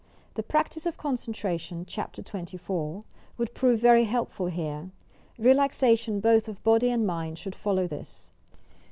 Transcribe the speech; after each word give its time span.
The 0.33 0.41
practice 0.41 0.87
of 0.87 0.97
Concentration 0.97 1.85
(Chapter 1.85 2.23
XXIV) 2.23 3.03
would 3.37 3.53
prove 3.53 3.79
very 3.81 4.05
helpful 4.05 4.47
here; 4.47 4.89
relaxation 5.37 6.19
both 6.19 6.47
of 6.47 6.63
body 6.63 6.89
and 6.89 7.05
mind 7.05 7.37
should 7.37 7.53
follow 7.53 7.85
this. 7.85 8.31